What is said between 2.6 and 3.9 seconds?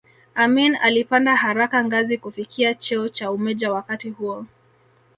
cheo cha umeja